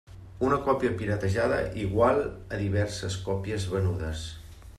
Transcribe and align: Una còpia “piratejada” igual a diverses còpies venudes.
Una 0.45 0.55
còpia 0.67 0.93
“piratejada” 1.01 1.59
igual 1.83 2.19
a 2.25 2.61
diverses 2.63 3.19
còpies 3.29 3.69
venudes. 3.77 4.27